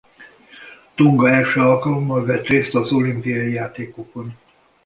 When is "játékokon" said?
3.51-4.35